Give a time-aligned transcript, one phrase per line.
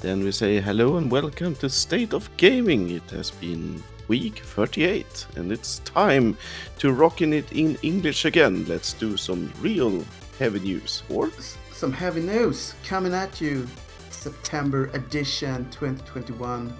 [0.00, 2.90] Then we say hello and welcome to State of Gaming.
[2.90, 6.36] It has been week 38 and it's time
[6.78, 8.64] to rocking it in English again.
[8.66, 10.02] Let's do some real
[10.38, 11.02] heavy news.
[11.10, 11.30] Or
[11.72, 13.66] Some heavy news coming at you.
[14.10, 16.72] September edition 2021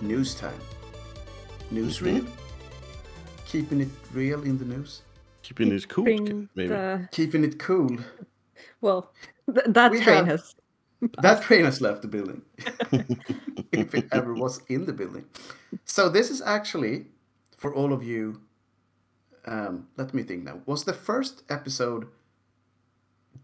[0.00, 0.60] news time.
[1.72, 2.20] Newsreel.
[2.20, 2.30] Mm-hmm.
[3.46, 5.02] Keeping it real in the news.
[5.42, 6.68] keeping it cool, Bring maybe.
[6.68, 7.96] the- Keeping it cool.
[8.80, 9.10] well,
[9.52, 10.54] th- that We train have- has.
[11.22, 12.42] That train has left the building.
[13.72, 15.24] if it ever was in the building.
[15.84, 17.06] So this is actually
[17.56, 18.40] for all of you.
[19.46, 20.60] Um, let me think now.
[20.66, 22.06] Was the first episode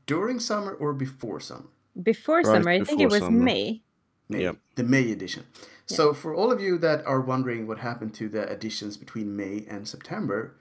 [0.06, 1.68] during summer or before summer?
[2.02, 3.42] Before Right summer, I think it was summer.
[3.42, 3.82] May.
[4.28, 4.56] May, Yep.
[4.74, 5.44] the May edition.
[5.86, 9.64] So for all of you that are wondering what happened to the editions between May
[9.68, 10.56] and September,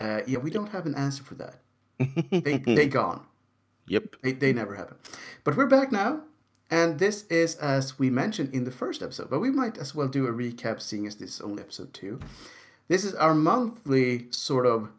[0.00, 1.60] uh, yeah, we don't have an answer for that.
[2.44, 3.26] They they gone.
[3.90, 4.16] Yep.
[4.22, 4.96] They, they never happen.
[5.42, 6.20] But we're back now,
[6.70, 9.28] and this is as we mentioned in the first episode.
[9.28, 12.20] But we might as well do a recap, seeing as this is only episode two.
[12.86, 14.90] This is our monthly sort of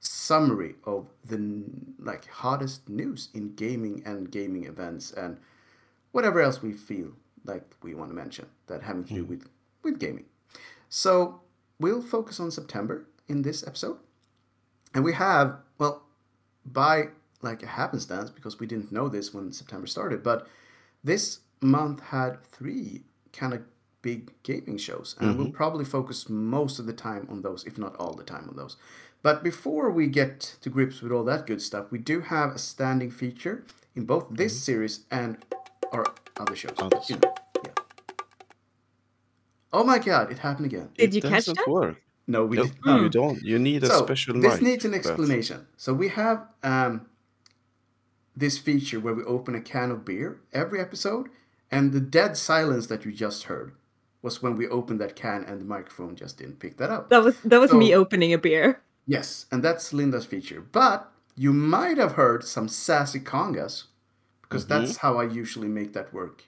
[0.00, 1.64] summary of the
[1.98, 5.36] like hottest news in gaming and gaming events and
[6.12, 7.12] whatever else we feel
[7.44, 9.30] like we want to mention that having to do hmm.
[9.30, 9.48] with
[9.82, 10.24] with gaming.
[10.88, 11.42] So
[11.78, 13.98] we'll focus on September in this episode,
[14.94, 16.04] and we have well
[16.64, 17.08] by
[17.42, 20.46] like a happenstance because we didn't know this when September started, but
[21.04, 23.62] this month had three kind of
[24.02, 27.94] big gaming shows, and we'll probably focus most of the time on those, if not
[27.96, 28.76] all the time on those.
[29.22, 32.58] But before we get to grips with all that good stuff, we do have a
[32.58, 35.38] standing feature in both this series and
[35.92, 36.04] our
[36.38, 36.74] other shows.
[36.78, 37.10] Others.
[37.10, 37.34] You know,
[37.64, 37.70] yeah.
[39.72, 40.88] Oh my god, it happened again.
[40.96, 41.68] Did It you catch doesn't that?
[41.68, 42.02] work.
[42.26, 43.02] No, we No, did not.
[43.02, 43.42] you don't.
[43.42, 45.06] You need a So, special this mic needs an for that.
[45.10, 45.66] explanation.
[45.76, 47.06] So we have um,
[48.36, 51.28] this feature where we open a can of beer every episode,
[51.70, 53.72] and the dead silence that you just heard
[54.22, 57.10] was when we opened that can and the microphone just didn't pick that up.
[57.10, 58.80] That was that was So- me opening a beer.
[59.06, 60.60] Yes, and that's Linda's feature.
[60.60, 63.84] But you might have heard some sassy congas,
[64.42, 64.84] because mm-hmm.
[64.84, 66.44] that's how I usually make that work.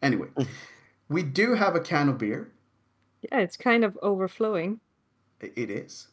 [0.00, 0.46] Anyway, mm.
[1.08, 2.52] we do have a can of beer.
[3.22, 4.78] Yeah, it's kind of overflowing.
[5.40, 6.08] It is.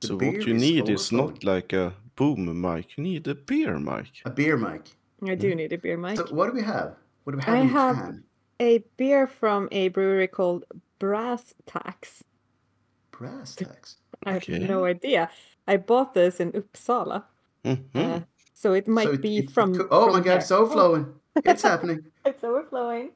[0.00, 2.96] The So what you need is not like a boom mic.
[2.98, 4.12] You need a beer mic.
[4.26, 4.82] a beer mic.
[5.26, 6.16] I do need a beer mic.
[6.18, 6.94] So what do we have?
[7.24, 8.24] What do we have I in the have- can?
[8.60, 10.64] a beer from a brewery called
[10.98, 12.22] Brass Tax.
[13.10, 13.96] Brass tacks.
[14.26, 14.58] I have Okay.
[14.58, 15.30] no idea.
[15.66, 17.24] I bought this in Uppsala,
[17.64, 17.80] Mhm.
[17.94, 18.20] uh,
[18.54, 19.74] so it might So it- be it- it from.
[19.74, 20.38] could- oh my god, there.
[20.38, 21.04] it's overflowing.
[21.36, 22.00] It's happening.
[22.30, 23.12] It's overflowing.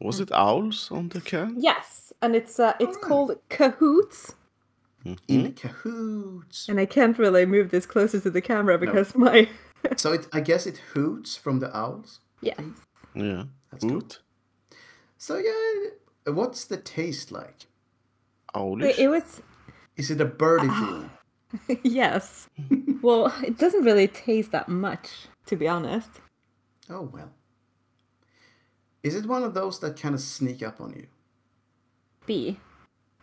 [0.00, 1.54] Was it owls on the can?
[1.60, 3.08] Yes, and it's uh, it's Alright.
[3.08, 4.34] called Cahoots.
[5.04, 5.18] Mhm.
[5.28, 6.68] In cahoots.
[6.68, 9.48] And I can't really move this closer to the camera because my
[9.96, 12.20] So it, I guess it hoots from the owls.
[12.42, 12.60] Yeah.
[13.14, 13.44] Yeah.
[13.70, 13.96] That's cool.
[13.96, 14.20] Oot.
[15.16, 17.66] So yeah, what's the taste like?
[18.54, 18.98] Owlish.
[18.98, 19.42] It, it was
[19.96, 21.10] Is it a birdie Ah.
[21.58, 21.80] feeling?
[21.82, 22.48] yes.
[23.02, 25.08] well, it doesn't really taste that much,
[25.46, 26.10] to be honest.
[26.90, 27.32] Oh well.
[29.02, 31.06] Is it one of those that kind of sneak up on you?
[32.26, 32.58] B.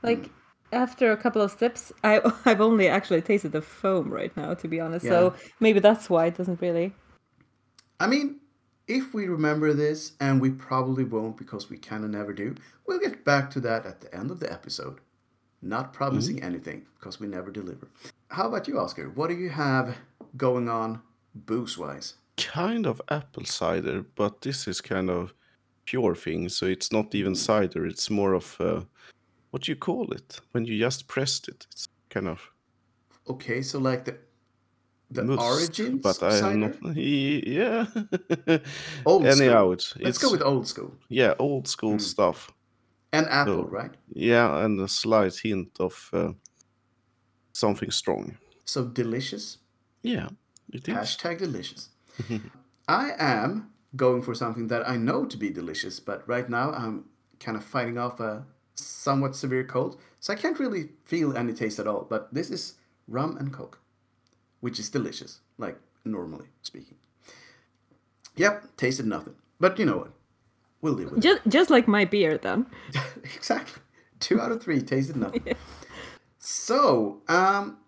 [0.02, 0.32] Like
[0.72, 4.68] after a couple of sips, I I've only actually tasted the foam right now, to
[4.68, 5.06] be honest.
[5.06, 6.94] So maybe that's why it doesn't really.
[8.00, 8.38] I mean,
[8.88, 12.56] if we remember this, and we probably won't because we kind of never do,
[12.86, 15.00] we'll get back to that at the end of the episode.
[15.62, 17.88] Not promising anything because we never deliver.
[18.30, 19.10] How about you, Oscar?
[19.10, 19.98] What do you have
[20.38, 21.02] going on
[21.34, 22.14] booze wise?
[22.38, 25.34] kind of apple cider, but this is kind of
[25.86, 26.50] pure thing.
[26.50, 27.86] So it's not even cider.
[27.86, 28.82] It's more of uh,
[29.52, 31.66] what do you call it when you just pressed it.
[31.72, 32.52] It's kind of
[33.30, 34.18] Okay, so like the
[35.12, 36.96] the must, origins but I am not.
[36.96, 37.86] Yeah.
[39.06, 40.91] Old Anyhow, it's Let's it's go with old school.
[41.09, 42.52] yeah old school stuff.
[43.13, 43.91] And apple, So- right?
[44.13, 46.34] Yeah, and a slight hint of uh,
[47.53, 48.38] something strong.
[48.66, 49.57] So delicious.
[50.03, 50.30] Yeah,
[50.74, 50.96] it is.
[50.96, 51.90] Hashtag delicious.
[52.88, 57.06] I am going for something that I know to be delicious, but right now I'm
[57.39, 58.45] kind of fighting off a
[58.77, 62.06] somewhat severe cold, so I can't really feel any taste at all.
[62.09, 62.75] But this is
[63.07, 63.79] rum and coke,
[64.59, 66.95] which is delicious, like normally speaking.
[68.35, 69.35] Yep, tasted nothing.
[69.59, 70.12] But you know what?
[70.81, 71.21] We'll live with it.
[71.24, 72.68] Just just like my beer, then.
[73.24, 73.81] exactly.
[74.19, 75.44] Two out of three tasted nothing.
[76.50, 77.79] So, um,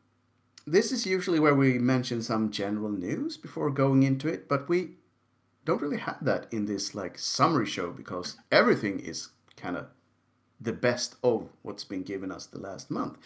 [0.68, 4.96] this is usually where we mention some general news before going into it, but we
[5.64, 9.88] don't really have that in this like summary show because everything is kind of
[10.62, 13.18] the best of what's been given us the last month.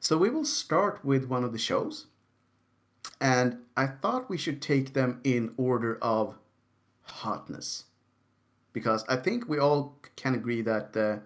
[0.00, 2.06] So we will start with one of the shows,
[3.20, 6.36] and I thought we should take them in order of
[7.02, 7.84] hotness.
[8.72, 11.20] Because I think we all can agree that the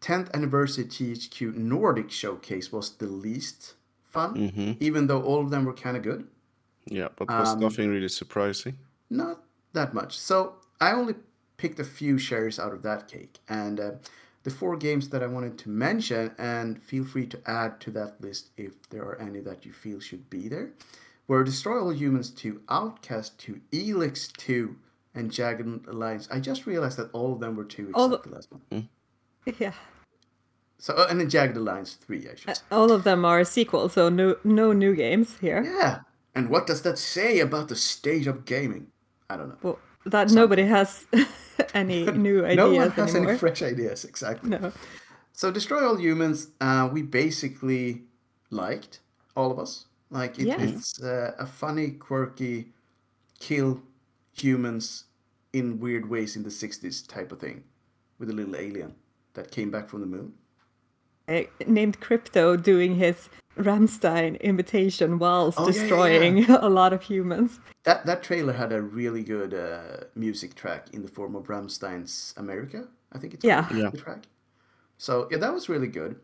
[0.00, 5.64] 10th anniversary THQ Nordic showcase was the least fun, hmm even though all of them
[5.64, 6.26] were kind of good.
[6.86, 8.78] Yeah, but was Um, nothing really surprising.
[9.10, 9.42] Not
[9.72, 10.18] that much.
[10.18, 11.14] So I only
[11.56, 13.38] picked a few shares out of that cake.
[13.48, 13.90] And uh,
[14.48, 18.20] the four games that I wanted to mention, and feel free to add to that
[18.20, 20.70] list if there are any that you feel should be there,
[21.26, 24.74] were Destroy All Humans 2, Outcast 2, Elex 2,
[25.14, 26.28] and Jagged Alliance.
[26.30, 28.88] I just realized that all of them were two except All the last one.
[29.58, 29.72] Yeah.
[30.78, 32.62] So, uh, and then Jagged Alliance 3, I should say.
[32.70, 35.62] All of them are sequels, so no no new games here.
[35.62, 36.00] Yeah.
[36.34, 38.86] And what does that say about the state of gaming?
[39.28, 39.58] I don't know.
[39.62, 39.78] Well,
[40.10, 41.04] that nobody has
[41.74, 43.30] any new ideas no one has anymore.
[43.30, 44.50] any fresh ideas, exactly.
[44.50, 44.72] no.
[45.32, 48.02] So Destroy All Humans, uh, we basically
[48.50, 49.00] liked
[49.36, 49.86] all of us.
[50.10, 50.60] Like it, Yes.
[50.62, 52.72] it's uh, a funny, quirky,
[53.38, 53.80] kill
[54.32, 55.04] humans
[55.52, 57.62] in weird ways in the '60s type of thing,
[58.18, 58.94] with a little alien
[59.34, 60.32] that came back from the moon.
[61.28, 63.28] Uh, named Crypto doing his
[63.58, 67.60] Rammstein imitation whilst Oh, yeah, yeah, destroying a lot of humans.
[67.84, 72.34] That that trailer had a really good uh, music track in the form of Rammstein's
[72.36, 72.86] America.
[73.12, 73.62] I think it's Yeah.
[73.64, 73.90] called, Yeah.
[73.90, 74.26] the track.
[74.98, 76.16] So yeah, that was really good,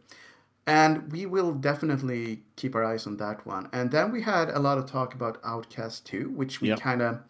[0.66, 3.68] and we will definitely keep our eyes on that one.
[3.72, 6.76] And then we had a lot of talk about Outcast 2, which we Yeah.
[6.76, 7.20] kind of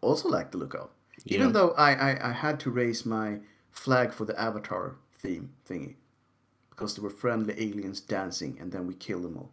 [0.00, 0.90] also like the look of.
[1.26, 1.52] Even Yeah.
[1.52, 3.40] though I, I I had to raise my
[3.72, 5.94] flag for the Avatar theme thingy,
[6.76, 9.50] because there were friendly aliens dancing, and then we killed them all.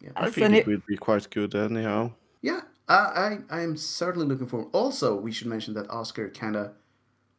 [0.00, 0.10] Yeah.
[0.16, 2.12] I think it would be quite good anyhow.
[2.40, 4.70] Yeah, I, I I am certainly looking forward.
[4.72, 6.72] Also, we should mention that Oscar kind of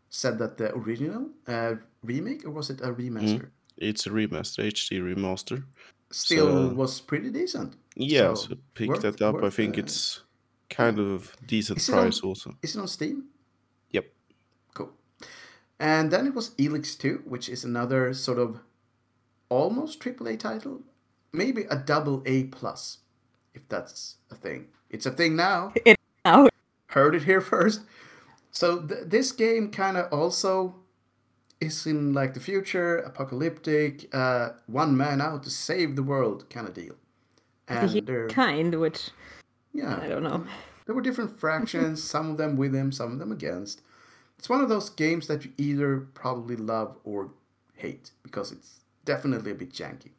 [0.10, 5.00] said that the original uh, remake, or was it a remaster, It's a remaster, HD
[5.02, 5.64] remaster.
[6.12, 7.76] still So- was pretty decent.
[7.96, 9.44] Yeah, So, so, pick worth- that up.
[9.44, 10.22] I think uh, it's
[10.70, 12.56] kind of decent Is it on- price also.
[12.62, 13.24] Is it on Steam?
[13.92, 14.06] Yep.
[14.76, 14.92] Cool.
[15.80, 18.60] And then it was Elex 2, which is another sort of
[19.52, 20.82] almost AAA title,
[21.34, 23.00] maybe a double A plus,
[23.54, 24.68] if that's a thing.
[24.90, 25.74] It's a thing now.
[25.86, 26.48] It Now,
[26.88, 27.82] heard it here first.
[28.52, 30.76] So th- this game kind of also
[31.60, 36.68] is in like the future, apocalyptic, uh, one man out to save the world kind
[36.68, 36.96] of deal.
[37.68, 39.10] the And there, kind, which
[39.74, 40.46] yeah, I don't know.
[40.86, 43.82] there were different fractions, some of them with him, some of them against.
[44.40, 47.30] It's one of those games that you either probably love or
[47.76, 50.12] hate because it's definitely a bit janky.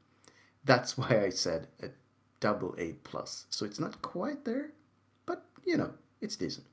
[0.64, 1.88] That's why I said a
[2.40, 3.46] double A plus.
[3.50, 4.70] So it's not quite there,
[5.26, 6.66] but you know, it's decent.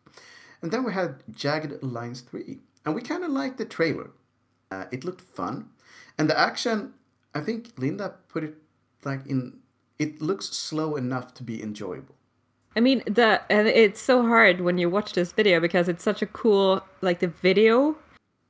[0.61, 4.11] And then we had Jagged Alliance 3, and we kind of liked the trailer.
[4.71, 5.69] Uh, it looked fun,
[6.17, 6.93] and the action.
[7.33, 8.55] I think Linda put it
[9.03, 9.59] like in.
[9.97, 12.15] It looks slow enough to be enjoyable.
[12.75, 16.21] I mean, the and it's so hard when you watch this video because it's such
[16.21, 17.95] a cool like the video.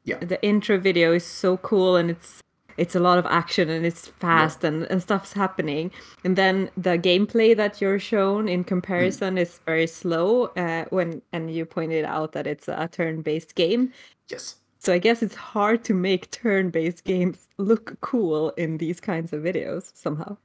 [0.04, 0.18] Yeah.
[0.20, 2.42] The intro video is so cool and it's
[2.80, 5.92] it's a lot of action and it's fast and, and stuff's happening.
[6.24, 10.46] And then the gameplay that you're shown in comparison is very slow.
[10.56, 13.92] Uh, when and you pointed out that it's a turn-based game.
[14.30, 14.56] Yes.
[14.78, 19.44] So I guess it's hard to make turn-based games look cool in these kinds of
[19.44, 20.38] videos somehow.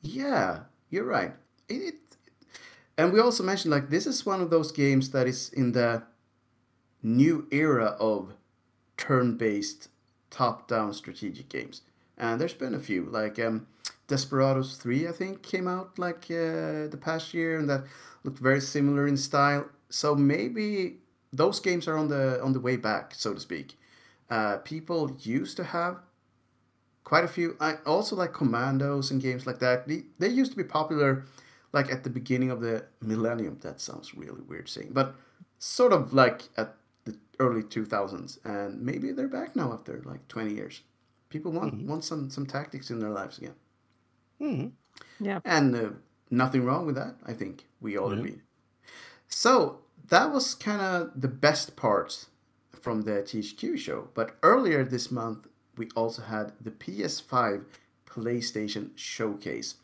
[0.00, 1.34] Yeah, you're right.
[1.68, 1.96] It,
[2.96, 6.02] and we also mentioned like this is one of those games that is in the
[7.02, 8.32] new era of
[8.96, 9.89] turn-based
[10.30, 11.82] top-down strategic games.
[12.16, 13.66] And there's been a few like um,
[14.06, 17.84] Desperados 3 I think came out like uh, the past year and that
[18.24, 19.68] looked very similar in style.
[19.88, 20.98] So maybe
[21.32, 23.78] those games are on the on the way back, so to speak.
[24.28, 25.98] Uh, people used to have
[27.04, 27.56] quite a few.
[27.60, 29.88] I also like commandos and games like that.
[29.88, 31.24] They, they used to be popular,
[31.72, 33.58] like at the beginning of the millennium.
[33.62, 35.14] That sounds really weird saying, but
[35.58, 36.76] sort of like at
[37.40, 40.82] early two thousands, and maybe they're back now after like twenty years.
[41.30, 43.56] People want want some some tactics in their lives again,
[44.40, 44.68] hmm
[45.20, 45.40] Yeah.
[45.44, 45.90] and uh,
[46.30, 47.16] nothing wrong with that.
[47.26, 48.14] I think we all Yeah.
[48.14, 48.40] agree.
[49.28, 52.28] So that was kind of the best parts
[52.72, 54.08] from the THQ show.
[54.14, 57.64] But earlier this month, we also had the PS5
[58.06, 59.76] PlayStation Showcase.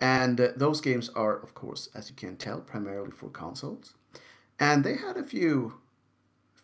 [0.00, 3.94] And uh, those games are, of course, as you can tell, primarily for consoles.
[4.60, 5.79] And they had a few,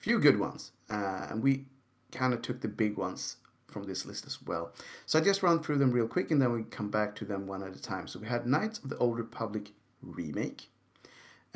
[0.07, 0.71] few good ones.
[0.89, 1.65] Uh, and we
[2.13, 4.73] kind of took the big ones from this list as well.
[5.05, 7.49] So I just run through them real quick and then we come back to them
[7.49, 8.07] one at a time.
[8.07, 9.73] So we had Knights of the Old Republic
[10.03, 10.69] remake,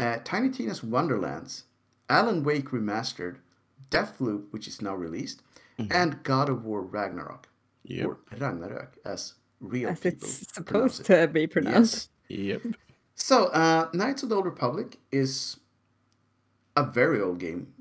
[0.01, 1.65] uh, Tiny Tina's Wonderlands,
[2.09, 3.37] Alan Wake Remastered,
[3.89, 5.43] Deathloop, which is now released,
[5.91, 7.49] and God of War Ragnarok,
[7.85, 8.07] Yep.
[8.07, 11.05] or Ragnarok, as real As people it's pronounce supposed it.
[11.27, 12.11] to be pronounced.
[12.29, 12.63] Yes.
[12.65, 12.75] Yep.
[13.15, 15.57] So, uh, Knights of the Old Republic is
[16.77, 17.73] a very old game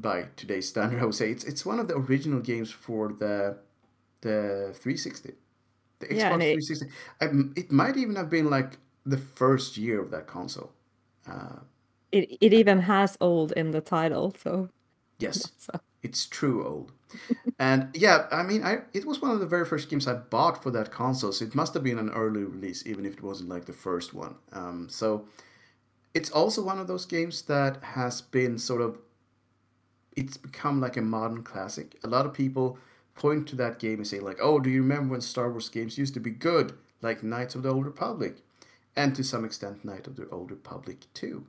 [0.00, 1.00] by today's standard.
[1.00, 3.58] I would say it's it's one of the original games for the
[4.22, 5.34] the 360,
[6.00, 6.86] the Xbox Yeah, it- 360.
[7.20, 10.72] Um, it might even have been like the first year of that console.
[11.26, 11.60] Uh,
[12.12, 14.68] It it even has old in the title, so,
[15.18, 16.92] yes, so it's true old.
[17.58, 20.62] and yeah, I mean, I it was one of the very first games I bought
[20.62, 23.48] for that console, so it must have been an early release, even if it wasn't
[23.50, 24.36] like the first one.
[24.52, 25.26] Um, so
[26.14, 28.98] it's also one of those games that has been sort of
[30.18, 31.96] it's become like a modern classic.
[32.02, 32.76] A lot of people
[33.14, 35.96] point to that game and say like, "Oh, do you remember when Star Wars games
[35.96, 38.38] used to be good, like Knights of the Old Republic,
[38.96, 41.46] and to some extent Knight of the Old Republic 2?"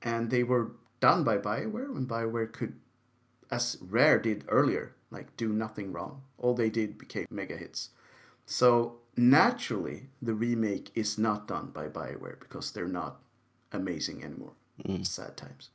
[0.00, 2.74] And they were done by BioWare, and BioWare could,
[3.50, 6.22] as Rare did earlier, like do nothing wrong.
[6.38, 7.90] All they did became mega hits.
[8.46, 13.20] So naturally, the remake is not done by BioWare because they're not
[13.70, 14.54] amazing anymore.
[14.82, 15.06] Mm.
[15.06, 15.68] Sad times.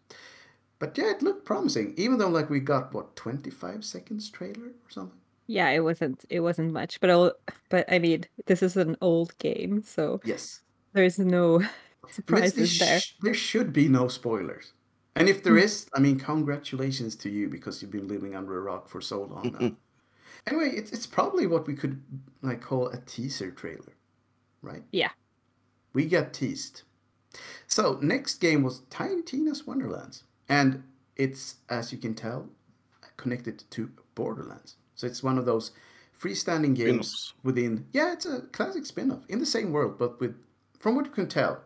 [0.80, 1.94] But yeah, it looked promising.
[1.98, 5.18] Even though like we got what twenty five seconds trailer or something.
[5.48, 7.32] yeah, it wasn't it wasn't much, but I'll,
[7.70, 10.62] but I mean, this is an old game, so Yes,
[10.94, 13.00] there's no I mean, it's- surprises it there.
[13.00, 14.74] sh- there should be no spoilers.
[15.16, 15.64] And if there mm.
[15.64, 19.24] is, I mean, congratulations to you because you've been living under a rock for so
[19.24, 19.72] long now.
[20.48, 22.02] anyway, it's it's probably what we could
[22.44, 23.96] like call a teaser trailer,
[24.62, 24.84] right?
[24.92, 25.10] Yeah.
[25.94, 26.84] we get teased.
[27.68, 30.84] So next game was Tiny Tina's Wonderlands, and
[31.16, 32.48] it's as you can tell
[33.18, 34.76] connected to Borderlands.
[34.96, 35.72] So it's one of those
[36.20, 37.34] freestanding games Spin-offs.
[37.44, 37.86] within.
[37.94, 40.36] Yeah, it's a classic spin-off in the same world, but with
[40.80, 41.62] from what you can tell,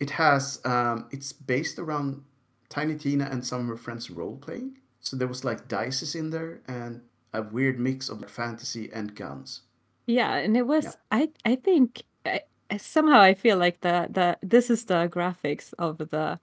[0.00, 2.22] it has um, it's based around
[2.68, 4.78] Tiny Tina and some of her friends role playing.
[5.00, 7.00] So there was like dices in there and
[7.32, 9.62] a weird mix of fantasy and guns.
[10.06, 14.38] Yeah, and it was I I think I, I- somehow I feel like the the
[14.42, 16.38] this is the graphics of the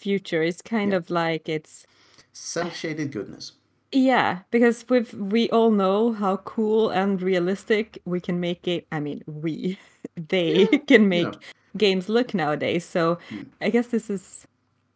[0.00, 0.42] future.
[0.42, 0.98] is kind Yeah.
[0.98, 1.86] of like it's
[2.32, 3.52] Cell shaded goodness.
[3.92, 8.86] yeah, because we've we all know how cool and realistic we can make it.
[8.92, 9.78] I mean, we
[10.28, 11.40] they can make know.
[11.76, 12.84] games look nowadays.
[12.84, 13.42] So Hmm.
[13.60, 14.46] I guess this is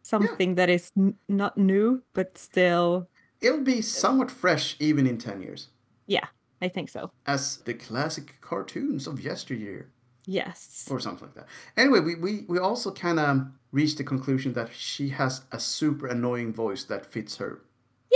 [0.03, 3.09] something that is n- not new, but still,
[3.41, 5.69] It'll be somewhat fresh even in 10 years,
[6.07, 6.27] yeah,
[6.61, 7.11] I think so.
[7.27, 9.91] as the classic cartoons of yesteryear,
[10.27, 10.87] Yes.
[10.89, 11.47] or something like that.
[11.77, 16.07] Anyway, we, we, we also kind of reached the conclusion that she has a super
[16.07, 17.61] annoying voice that fits her.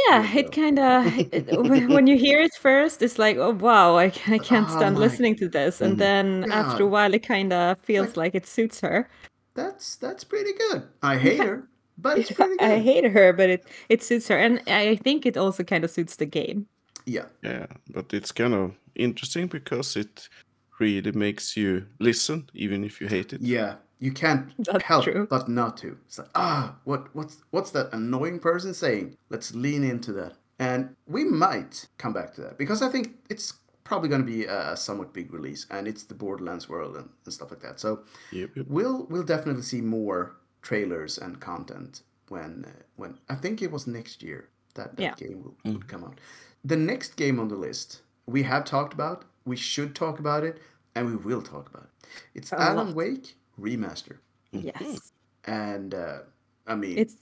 [0.08, 1.06] Yeah, There it kind of
[1.90, 4.96] when you hear it first, it's like, oh wow, I, I oh can't Oh stand
[4.96, 6.00] my listening to this, and mm-hmm.
[6.00, 9.10] then after a while, it kind of feels Like- like it suits her.
[9.56, 10.84] That's that's pretty good.
[11.02, 12.72] I hate her, but it's pretty good.
[12.72, 15.92] I hate her, but it it suits her, and I think it also kind of
[15.92, 16.68] suits the game.
[17.06, 20.30] yeah, Yeah, but it's kind of interesting because it
[20.80, 23.42] really makes you listen, even if you hate it.
[23.42, 23.76] yeah.
[24.02, 25.28] You can't That's help true.
[25.30, 25.98] but not to.
[26.08, 29.18] It's like ah, what what's what's that annoying person saying?
[29.30, 33.56] Let's lean into that, and we might come back to that because I think it's
[33.84, 37.34] probably going to be a somewhat big release, and it's the Borderlands world and, and
[37.34, 37.78] stuff like that.
[37.82, 38.66] So Yep, yep.
[38.70, 43.86] we'll we'll definitely see more trailers and content when uh, when I think it was
[43.86, 45.16] next year that that Yeah.
[45.28, 46.20] game will, will come out.
[46.64, 50.56] The next game on the list we have talked about, we should talk about it,
[50.96, 52.08] and we will talk about it.
[52.36, 52.96] It's A Alan lot.
[52.96, 54.18] Wake remaster,
[54.52, 55.12] Yes,
[55.46, 56.20] and uh,
[56.68, 57.16] I mean it's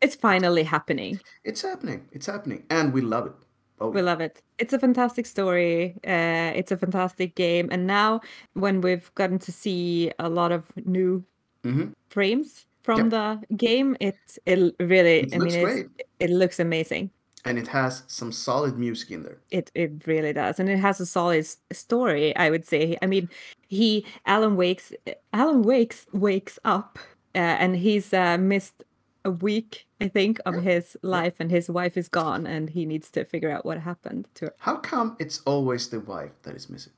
[0.00, 1.20] it's finally happening.
[1.44, 3.38] it's happening, it's happening, and we love it.
[3.80, 4.40] Oh, We love it.
[4.58, 5.96] It's a fantastic story.
[6.06, 8.20] Uh, it's a fantastic game, and now
[8.54, 11.24] when we've gotten to see a lot of new
[11.64, 11.92] Mhm.
[12.10, 13.10] frames from Yep.
[13.10, 15.18] the game, it it really.
[15.26, 15.86] It I looks mean, great.
[15.98, 17.10] it's, it looks amazing.
[17.44, 19.38] And it has some solid music in there.
[19.50, 22.34] It it really does, and it has a solid story.
[22.36, 22.96] I would say.
[23.02, 23.28] I mean,
[23.68, 24.92] he Alan wakes
[25.32, 26.98] Alan wakes wakes up,
[27.34, 28.84] uh, and he's uh, missed
[29.24, 33.10] a week, I think, of his life, and his wife is gone, and he needs
[33.12, 34.54] to figure out what happened to her.
[34.58, 36.92] How come it's always the wife that is missing?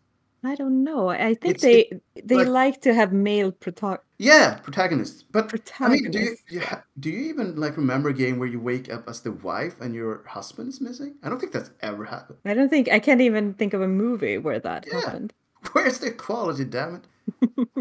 [0.47, 1.09] I don't know.
[1.09, 5.25] I think It's- they it- they like- like to have male proto- Yeah, protagonists.
[5.37, 5.45] But
[5.81, 6.45] I mean, do you, Protagonists.
[6.49, 9.21] do you ha- do you even like remember a game where you wake up as
[9.21, 11.13] the wife and your husband is missing?
[11.23, 12.39] I don't think that's ever happened.
[12.45, 15.01] I don't think I can't even think of a movie where that Yeah.
[15.01, 15.33] happened.
[15.73, 16.65] Where's the quality?
[16.65, 17.05] Damn it.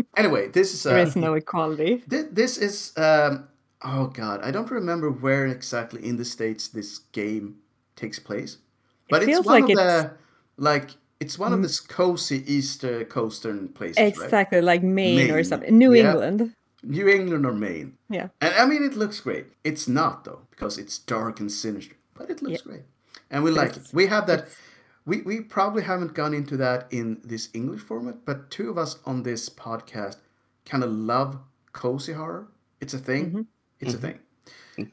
[0.18, 2.04] anyway, this is There uh, is no equality.
[2.10, 3.48] thi- this is um,
[3.84, 7.56] oh god, I don't remember where exactly in the states this game
[7.96, 8.58] takes place,
[9.10, 10.12] but it's feels one like of it's- the
[10.58, 14.08] like it's one of the cozy East uh, coastern places, right?
[14.08, 15.78] Exactly, like Maine, or something.
[15.78, 16.12] New yeah.
[16.12, 16.54] England.
[16.84, 17.98] New England or Maine.
[18.10, 18.28] Yeah.
[18.42, 19.48] And I mean, it looks great.
[19.64, 22.84] It's not though, because it's dark and sinister, but it looks great,
[23.32, 23.90] and we like it.
[23.94, 24.48] We have that.
[25.06, 29.00] We we probably haven't gone into that in this English format, but two of us
[29.06, 30.18] on this podcast
[30.66, 31.38] kind of love
[31.74, 32.48] cozy horror.
[32.82, 33.26] It's a thing.
[33.26, 33.42] Mm-hmm.
[33.80, 34.20] It's a thing.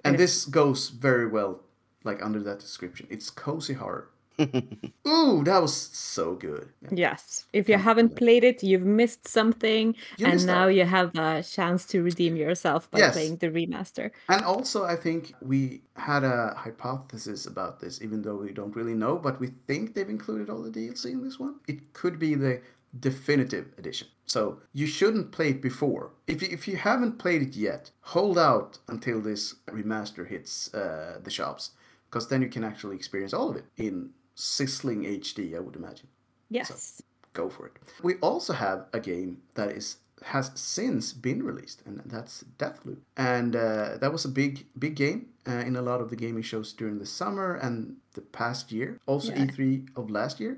[0.05, 1.61] And this goes very well,
[2.05, 3.07] like under that description.
[3.11, 4.09] It's cozy horror.
[5.07, 6.69] Ooh, that was so good.
[6.83, 6.89] Yeah.
[7.13, 7.47] Yes.
[7.53, 10.75] If you haven't played it, you've missed something, You and missed now out.
[10.75, 13.13] you have a chance to redeem yourself by Yes.
[13.15, 14.11] playing the remaster.
[14.29, 18.95] And also, I think we had a hypothesis about this, even though we don't really
[18.95, 21.57] know, but we think they've included all the DLC in this one.
[21.67, 22.61] It could be the
[23.01, 24.09] definitive edition.
[24.27, 26.11] So you shouldn't play it before.
[26.27, 31.19] If you, if you haven't played it yet, hold out until this remaster hits uh,
[31.23, 31.71] the shops,
[32.09, 34.11] because then you can actually experience all of it in
[34.43, 36.09] sizzling HD, I would imagine
[36.51, 37.03] Yes.
[37.33, 37.73] go for it.
[38.03, 39.97] We also have a game that is
[40.37, 45.21] has since been released, and that's Deathloop, and uh, that was a big big game
[45.49, 48.99] uh, in a lot of the gaming shows during the summer and the past year,
[49.07, 49.47] also Yeah.
[49.47, 50.55] E3 of last year.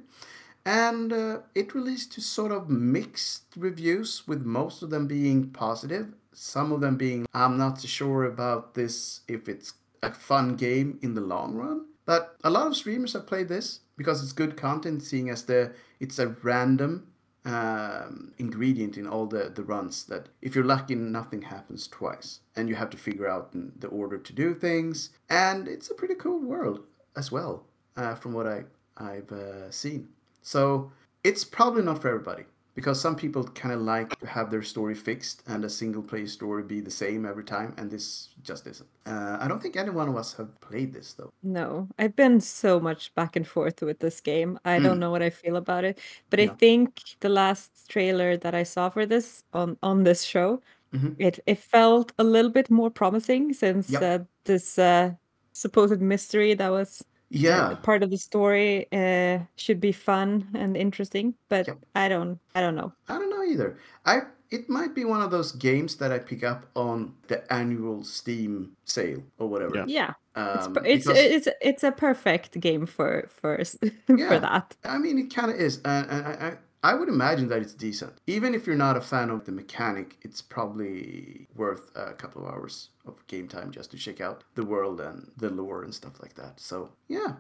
[0.66, 6.06] And uh, it released to sort of mixed reviews, with most of them being positive,
[6.32, 11.14] some of them being, I'm not sure about this if it's a fun game in
[11.14, 11.86] the long run.
[12.06, 15.73] But a lot of streamers have played this because it's good content, seeing as the
[16.00, 17.08] it's a random
[17.44, 22.68] um, ingredient in all the, the runs that if you're lucky nothing happens twice and
[22.68, 25.11] you have to figure out the order to do things.
[25.28, 26.80] And it's a pretty cool world
[27.16, 27.64] as well
[27.96, 28.64] uh, from what I,
[28.96, 30.08] I've uh, seen.
[30.42, 30.92] So
[31.23, 34.94] it's probably not for everybody because some people kind of like to have their story
[34.94, 38.88] fixed and a single player story be the same every time and this just isn't
[39.06, 42.40] uh, i don't think any one of us have played this though No, I've been
[42.40, 44.58] so much back and forth with this game.
[44.64, 46.00] I don't know what I feel about it,
[46.30, 46.54] but I Hmm.
[46.58, 50.62] Think the last trailer that I saw for this on on this show,
[50.92, 51.18] Mhm.
[51.18, 54.02] it it felt a little bit more promising since Yep.
[54.02, 55.14] uh, this uh,
[55.54, 57.04] supposed mystery that was
[57.34, 61.34] yeah part of the story uh, should be fun and interesting.
[61.48, 61.78] But Yep.
[61.94, 62.92] I don't I don't know.
[63.08, 63.76] I don't know either.
[64.06, 68.04] I it might be one of those games that I pick up on the annual
[68.04, 69.74] Steam sale or whatever.
[69.76, 69.84] Yeah.
[69.88, 70.12] Yeah,
[70.56, 73.58] it's Um, per- it's because- it's it's a perfect game for for
[74.08, 74.28] Yeah.
[74.28, 74.76] for that.
[74.84, 77.75] I mean, it kind of is, and, and I, I I would imagine that it's
[77.75, 78.20] decent.
[78.27, 82.53] Even if you're not a fan of the mechanic, it's probably worth a couple of
[82.53, 86.20] hours of game time just to check out the world and the lore and stuff
[86.23, 86.61] like that.
[86.61, 87.37] So yeah,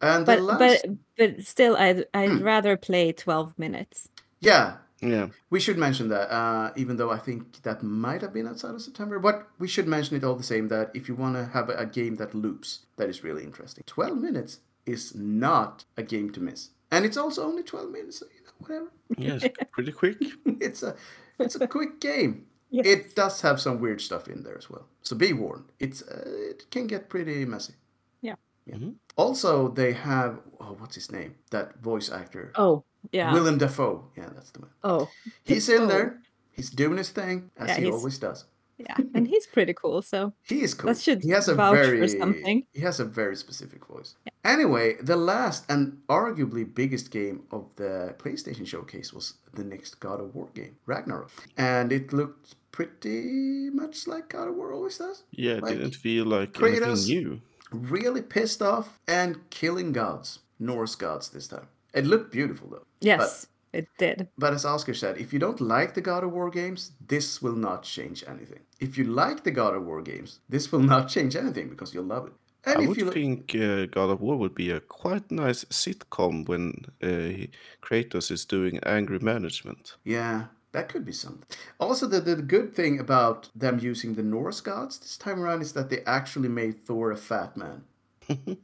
[0.00, 4.08] and the But last, but but still, I'd I'd rather play twelve minutes.
[4.40, 5.28] yeah, Yeah.
[5.50, 8.82] We should mention that, uh, even though I think that might have been outside of
[8.82, 11.68] September, but we should mention it all the same that if you want to have
[11.68, 13.84] a, a game that loops, that is really interesting.
[13.86, 16.70] 12 minutes is not a game to miss.
[16.90, 18.90] And it's also only 12 minutes, so, you know, whatever.
[19.18, 19.44] Yes.
[19.72, 20.16] Pretty quick.
[20.60, 20.94] it's a
[21.38, 22.46] it's a quick game.
[22.70, 22.86] Yes.
[22.86, 24.86] It does have some weird stuff in there as well.
[25.02, 25.64] So be warned.
[25.78, 27.74] It's uh, it can get pretty messy.
[28.20, 28.34] Yeah.
[28.66, 28.78] Yeah.
[29.16, 31.34] Also, they have oh, what's his name?
[31.50, 33.32] That voice actor, Oh yeah.
[33.32, 34.10] Willem Dafoe.
[34.16, 34.70] Yeah, that's the one.
[34.82, 35.08] oh
[35.44, 35.86] He's in Oh.
[35.86, 36.20] there.
[36.50, 38.44] He's doing his thing as Yeah, he always does.
[38.78, 40.02] Yeah, and he's pretty cool.
[40.02, 40.88] So He is cool.
[40.92, 42.66] That should he has a vouch for very something.
[42.72, 44.14] he has a very specific voice.
[44.44, 50.20] Anyway, the last and arguably biggest game of the PlayStation showcase was the next God
[50.20, 55.22] of War game, Ragnarok, and it looked pretty much like God of War always does.
[55.30, 57.40] Yeah, it Like, didn't feel like Kratos- anything new.
[57.72, 61.66] Really pissed off and killing gods, Norse gods this time.
[61.92, 62.86] It looked beautiful though.
[63.00, 64.28] yes, it did.
[64.38, 67.56] But as Oscar said, if you don't like the God of War games, this will
[67.56, 68.60] not change anything.
[68.80, 72.04] If you like the God of War games, this will not change anything because you'll
[72.16, 72.32] love it.
[72.66, 75.64] And I if would you think uh, God of War would be a quite nice
[75.66, 77.46] sitcom when uh,
[77.82, 79.96] Kratos is doing angry management.
[80.04, 81.46] yeah, that could be something.
[81.78, 85.72] Also, the, the good thing about them using the Norse gods this time around is
[85.74, 87.84] that they actually made Thor a fat man.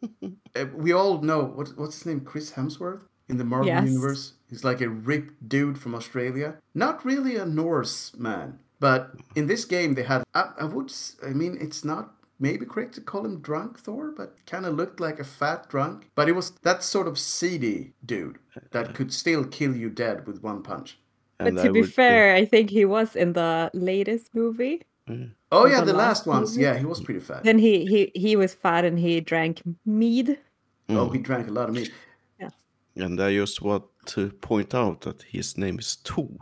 [0.56, 3.84] Uh, we all know what, what's his name, Chris Hemsworth in the Marvel Yes.
[3.86, 4.32] universe.
[4.50, 6.56] He's like a ripped dude from Australia.
[6.74, 10.24] Not really a Norse man, but in this game they had.
[10.34, 10.92] I, I would.
[11.24, 14.98] I mean, it's not maybe correct to call him drunk Thor, but kind of looked
[14.98, 16.10] like a fat drunk.
[16.16, 18.38] But it was that sort of seedy dude
[18.72, 20.98] that could still kill you dead with one punch.
[21.38, 24.82] And but to I be would, fair, I think he was in the latest movie.
[25.08, 25.32] Mm.
[25.52, 26.50] Oh yeah, the the last last ones.
[26.50, 26.62] movie?
[26.62, 27.44] Yeah, he was pretty fat.
[27.44, 30.38] Then he he he was fat and he drank mead.
[30.88, 31.22] Oh, he mm.
[31.22, 31.92] drank a lot of mead.
[32.40, 32.50] Yeah.
[32.96, 36.38] and I just want to point out that his name is Thor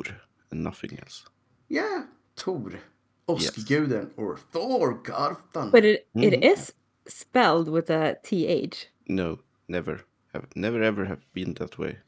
[0.50, 1.26] and nothing else.
[1.68, 2.04] Yeah,
[2.36, 2.72] Thor,
[3.28, 5.70] Oskiguden, or Thor, God of Thunder.
[5.70, 6.42] But it, it mm-hmm.
[6.42, 6.72] is
[7.06, 8.88] spelled with a th.
[9.08, 10.00] No, never.
[10.34, 11.98] Have never ever have been that way.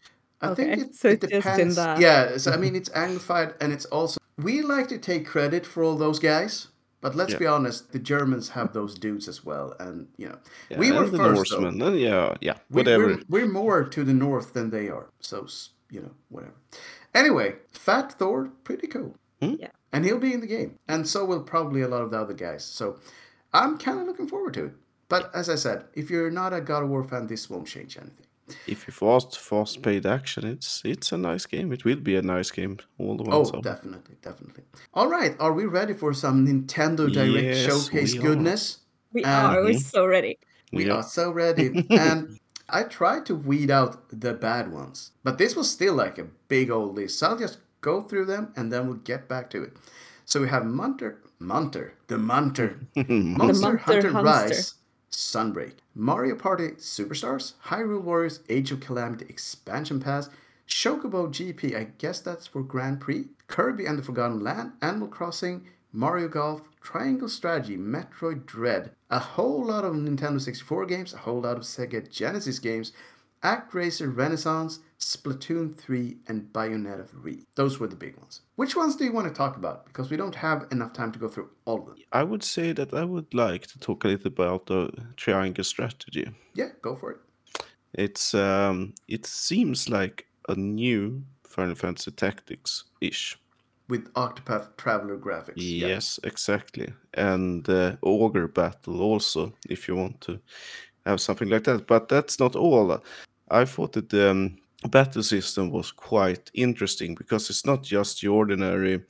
[0.43, 2.01] I think it, so it it's just in depends.
[2.01, 5.83] Yeah, so I mean it's anglified and it's also we like to take credit for
[5.83, 6.69] all those guys,
[7.01, 7.39] but let's Yeah.
[7.39, 10.39] be honest, the Germans have those dudes as well, and you know
[10.79, 11.51] we were the first.
[11.51, 11.61] though.
[11.61, 11.83] Norsemen.
[11.83, 13.07] and yeah, yeah, We, whatever.
[13.07, 15.47] We're, we're more to the north than they are, so
[15.91, 16.55] you know whatever.
[17.15, 19.17] Anyway, Fat Thor, pretty cool.
[19.43, 19.55] Hmm?
[19.59, 19.71] Yeah.
[19.93, 22.35] And he'll be in the game, and so will probably a lot of the other
[22.35, 22.65] guys.
[22.65, 22.99] So
[23.53, 24.73] I'm kind of looking forward to it.
[25.09, 27.97] But as I said, if you're not a God of War fan, this won't change
[27.97, 28.27] anything.
[28.67, 31.73] If you fast force paid action, it's it's a nice game.
[31.73, 33.33] It will be a nice game all the way.
[33.33, 33.61] Oh, so.
[33.61, 34.65] definitely, definitely.
[34.95, 38.23] All right, are we ready for some Nintendo Direct Yes, showcase we are.
[38.23, 38.79] goodness?
[39.13, 39.63] We And- are.
[39.65, 40.39] We're so ready.
[40.73, 40.95] We Yeah.
[40.97, 41.85] are so ready.
[41.91, 46.27] and I tried to weed out the bad ones, but this was still like a
[46.49, 47.19] big old list.
[47.19, 49.73] So I'll just go through them and then we'll get back to it.
[50.27, 54.23] So we have Munter, Munter, the Munter, Monster Munter Hunter Hunster.
[54.25, 54.75] Rise,
[55.11, 60.31] Sunbreak, Mario Party Superstars, Hyrule Warriors Age of Calamity Expansion Pass,
[60.69, 65.67] Chocobo GP, I guess that's for Grand Prix, Kirby and the Forgotten Land, Animal Crossing,
[65.93, 71.41] Mario Golf, Triangle Strategy, Metroid Dread, a whole lot of Nintendo 64 games, a whole
[71.41, 72.93] lot of Sega Genesis games,
[73.43, 77.45] ActRaiser Renaissance, Splatoon 3, and Bayonetta 3.
[77.55, 78.43] Those were the big ones.
[78.57, 79.87] Which ones do you want to talk about?
[79.87, 81.97] Because we don't have enough time to go through all of them.
[82.13, 86.31] I would say that I would like to talk a little about the triangle strategy.
[86.55, 87.19] Yeah, go for it.
[87.95, 93.39] It's um, it seems like a new Final Fantasy Tactics ish.
[93.89, 95.55] With Octopath Traveler graphics.
[95.57, 95.89] Yeah.
[95.89, 100.39] Yes, exactly, and uh, Ogre Battle also, if you want to
[101.05, 101.89] have something like that.
[101.89, 103.03] But that's not all.
[103.51, 104.57] I thought that the um,
[104.91, 109.03] battle system was quite interesting because it's not just the ordinary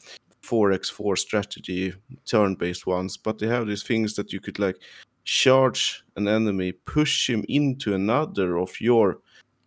[0.43, 1.93] 4x4 strategy
[2.25, 4.77] turn-based ones, but they have these things that you could like
[5.25, 9.19] charge an enemy, push him into another of your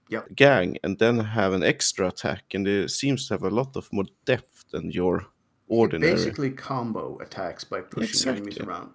[0.09, 0.35] Yep.
[0.35, 2.53] gang, and then have an extra attack.
[2.53, 5.25] And it seems to have a lot of more depth than your It
[5.69, 6.13] ordinary.
[6.13, 8.91] basically combo attacks by pushing enemies around.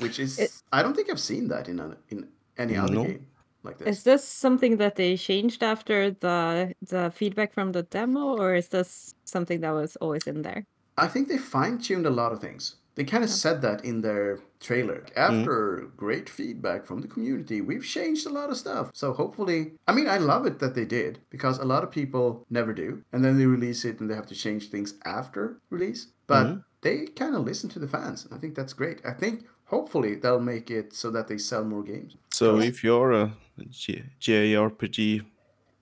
[0.00, 3.04] Which is It- I don't think I've seen that in a, in any other No.
[3.04, 3.26] game
[3.66, 3.98] like this.
[3.98, 8.68] Is this something that they changed after the the feedback from the demo, or is
[8.68, 10.64] this something that was always in there?
[10.96, 12.76] I think they fine tuned a lot of things.
[12.96, 15.00] They kind of said that in their trailer.
[15.00, 15.18] Mm-hmm.
[15.18, 18.90] After great feedback from the community, we've changed a lot of stuff.
[18.94, 22.46] So hopefully, I mean, I love it that they did because a lot of people
[22.48, 23.02] never do.
[23.12, 26.08] And then they release it and they have to change things after release.
[26.26, 26.60] But mm-hmm.
[26.80, 28.26] they kind of listen to the fans.
[28.32, 29.02] I think that's great.
[29.04, 32.16] I think hopefully they'll make it so that they sell more games.
[32.36, 33.32] So if you're a
[33.70, 35.24] J- JRPG,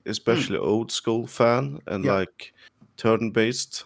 [0.07, 2.05] especially old school fan and.
[2.05, 2.13] Yeah.
[2.15, 2.53] like
[2.97, 3.85] turn based,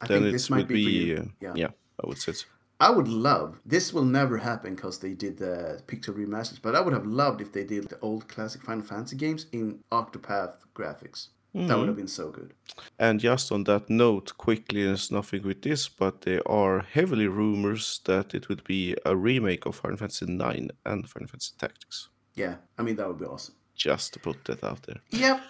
[0.00, 1.52] I then it this would might be, be uh, yeah.
[1.54, 1.68] yeah.
[2.02, 2.46] I would say so.
[2.80, 6.80] I would love this will never happen because they did the pixel remasters, but I
[6.80, 11.28] would have loved if they did the old classic Final Fantasy games in Octopath graphics.
[11.54, 11.78] That Mm-hmm.
[11.80, 12.54] would have been so good.
[12.98, 18.00] And just on that note, quickly, there's nothing with this, but there are heavily rumors
[18.06, 22.08] that it would be a remake of Final Fantasy 9 and Final Fantasy Tactics.
[22.34, 23.54] Yeah, I mean that would be awesome.
[23.74, 25.00] Just to put that out there.
[25.10, 25.40] Yep,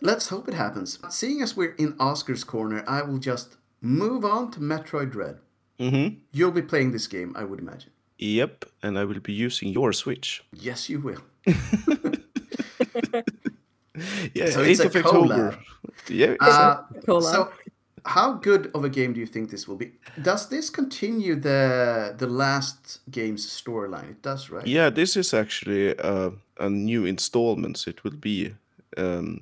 [0.00, 0.98] let's hope it happens.
[1.10, 5.38] Seeing as we're in Oscar's corner, I will just move on to Metroid Dread.
[5.78, 6.16] Mm-hmm.
[6.32, 7.90] You'll be playing this game, I would imagine.
[8.18, 10.42] Yep, and I will be using your Switch.
[10.52, 11.22] Yes, you will.
[14.34, 15.58] Yeah, So it's 8th a of October.
[16.08, 17.22] Yeah, Uh, Cola.
[17.32, 17.52] so,
[18.04, 19.92] how good of a game do you think this will be?
[20.22, 24.10] Does this continue the the last game's storyline?
[24.10, 24.66] It does, right?
[24.66, 27.76] Yeah, this is actually uh, a new installment.
[27.78, 28.54] So it will be
[28.96, 29.40] um,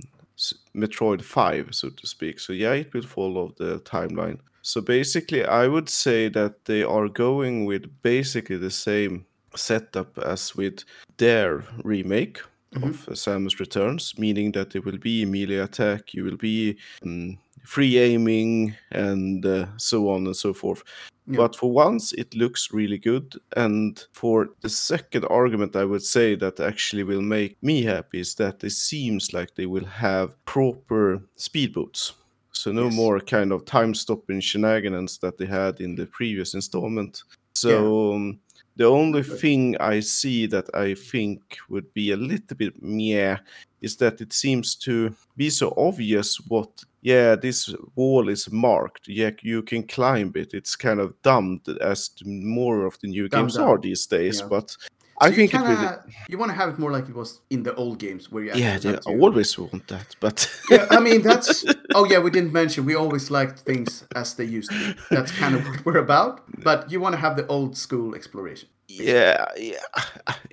[0.74, 2.40] Metroid 5, so to speak.
[2.40, 4.38] So yeah, it will follow the timeline.
[4.62, 9.24] So basically, I would say that they are going with basically the same
[9.56, 10.84] setup as with
[11.16, 12.40] their remake
[12.76, 17.38] of uh, Samus Returns, meaning that there will be melee attack, you will be um,
[17.64, 20.82] free aiming, and uh, so on and so forth.
[21.26, 23.36] But for once, it looks really good.
[23.56, 28.34] And for the second argument, I would say that actually will make me happy is
[28.36, 32.14] that it seems like they will have proper speed boots.
[32.52, 32.94] So no Yes.
[32.96, 37.22] more kind of time stopping shenanigans that they had in the previous installment.
[37.54, 38.40] So um,
[38.80, 43.36] the only thing I see that I think would be a little bit meh
[43.82, 46.70] is that it seems to be so obvious what
[47.02, 52.10] yeah this wall is marked yeah you can climb it it's kind of dumbed as
[52.24, 54.48] more of the new games are these days Yeah.
[54.48, 54.78] but So
[55.20, 57.74] i think kinda, really you want to have it more like it was in the
[57.74, 60.38] old games where you yeah actually they always want that but
[60.70, 61.64] yeah, I mean that's.
[61.94, 65.00] Oh yeah, we didn't mention we always liked things as they used to be.
[65.10, 66.42] That's kind of what we're about.
[66.62, 68.68] But you want to have the old school exploration.
[68.88, 69.78] yeah, yeah.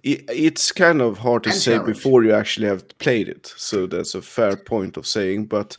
[0.03, 1.95] It's kind of hard to And say challenge.
[1.95, 3.53] before you actually have played it.
[3.57, 5.45] So that's a fair point of saying.
[5.47, 5.77] But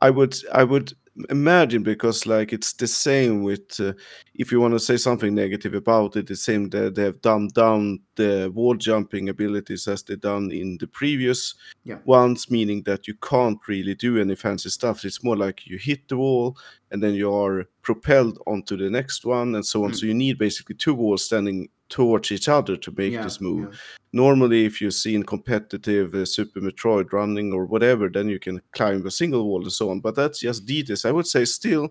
[0.00, 0.92] I would, I would
[1.28, 3.92] imagine because like it's the same with uh,
[4.34, 7.52] if you want to say something negative about it, the same that they have dumbed
[7.54, 11.54] down the wall jumping abilities as they done in the previous
[11.84, 11.98] Yeah.
[12.04, 15.04] ones, meaning that you can't really do any fancy stuff.
[15.04, 16.56] It's more like you hit the wall
[16.90, 19.90] and then you are propelled onto the next one and so on.
[19.90, 19.96] Mm.
[19.96, 23.68] So you need basically two walls standing towards each other to make Yeah, this move.
[23.72, 23.78] yeah.
[24.12, 28.60] Normally, if you see in competitive uh, Super Metroid running or whatever, then you can
[28.72, 30.00] climb a single wall and so on.
[30.00, 31.04] But that's just details.
[31.04, 31.90] I would say still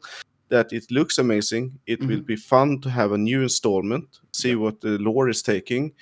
[0.50, 1.80] that it looks amazing.
[1.86, 2.26] It will Mhm.
[2.26, 5.94] be fun to have a new installment, see what the lore is taking,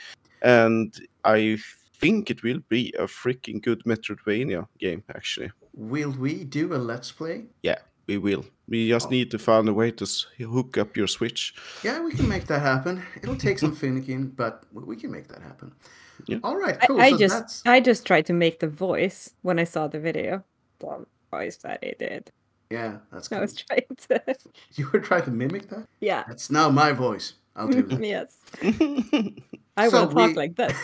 [0.41, 1.57] and I
[1.99, 5.03] think it will be a freaking good Metroidvania game.
[5.15, 7.45] Actually, Will we do a let's play?
[7.63, 8.45] yeah, we will.
[8.67, 9.09] We just Oh.
[9.11, 10.05] need to find a way to
[10.39, 11.53] hook up your Switch.
[11.83, 13.03] Yeah, we can make that happen.
[13.21, 15.73] It'll take some finicking, but we can make that happen.
[16.25, 16.39] Yeah.
[16.43, 17.01] All right, I- cool.
[17.01, 19.99] I, so just that's I just tried to make the voice when I saw the
[19.99, 20.43] video.
[20.79, 22.31] The voice that it did.
[22.69, 24.35] yeah, that's I was trying to.
[24.75, 25.87] You were trying to mimic that?
[26.01, 26.23] yeah.
[26.27, 27.33] That's now my voice.
[27.55, 28.03] I'll do that.
[28.15, 28.37] yes.
[29.77, 30.75] I So will talk we- like this.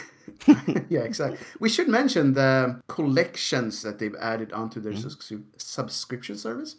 [0.89, 1.39] yeah, exactly.
[1.59, 5.07] We should mention the collections that they've added onto their Mm-hmm.
[5.07, 6.75] subscri- subscription service.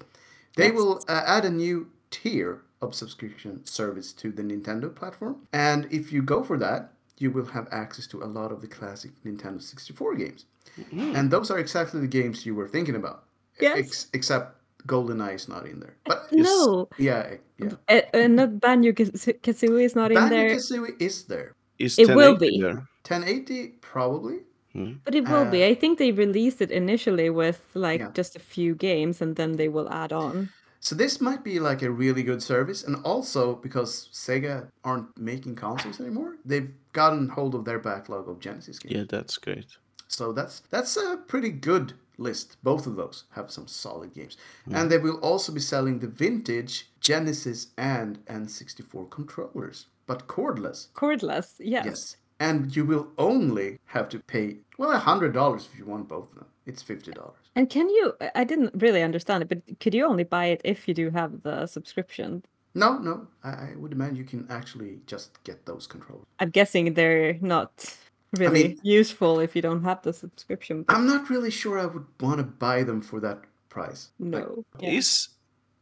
[0.56, 0.74] They Yes.
[0.74, 5.36] will uh, add a new tier of subscription service to the Nintendo platform.
[5.52, 8.66] And if you go for that, you will have access to a lot of the
[8.68, 10.44] classic Nintendo 64 games.
[10.92, 11.16] Mm.
[11.16, 13.24] And those are exactly the games you were thinking about.
[13.60, 13.78] Yes.
[13.78, 15.96] Ex- except GoldenEye is not in there.
[16.04, 16.88] But No.
[16.98, 17.72] yeah, yeah.
[17.88, 21.54] Uh, uh, not Banjo Kazooie is not in there, Banjo-Kazooie is there.
[21.78, 22.62] Is It will be.
[22.62, 24.40] 1080 probably.
[24.74, 25.62] But it will be.
[25.62, 28.10] Uh, I think they released it initially with like Yeah.
[28.12, 30.48] just a few games, and then they will add on.
[30.80, 35.54] So this might be like a really good service, and also because Sega aren't making
[35.56, 38.94] consoles anymore, they've gotten hold of their backlog of Genesis games.
[38.94, 39.78] Yeah, that's great.
[40.08, 42.56] So that's that's a pretty good list.
[42.62, 44.36] Both of those have some solid games,
[44.70, 50.88] and they will also be selling the vintage Genesis and N64 controllers, but cordless.
[50.94, 51.84] Cordless, yes.
[51.86, 56.08] Yes, and you will only have to pay well a hundred dollars if you want
[56.08, 56.46] both of them.
[56.66, 57.36] It's fifty dollars.
[57.56, 58.12] And can you?
[58.20, 61.10] I- I didn't really understand it, but could you only buy it if you do
[61.10, 62.44] have the subscription?
[62.74, 66.26] No, no, I, I would imagine you can actually just get those controllers.
[66.40, 67.96] I'm guessing they're not
[68.36, 70.82] really mean- useful if you don't have the subscription.
[70.82, 74.08] but I'm not really sure I would want to buy them for that price.
[74.18, 74.64] Like, no.
[74.80, 74.90] Yeah.
[74.90, 75.28] Is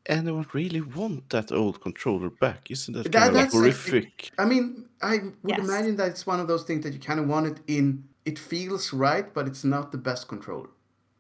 [0.07, 2.71] anyone really want that old controller back?
[2.71, 4.31] Isn't that, That- kind of that's horrific?
[4.39, 5.61] I mean, I would Yes.
[5.61, 8.05] imagine that it's one of those things that you kind of want it in.
[8.25, 10.69] It feels right, but it's not the best controller.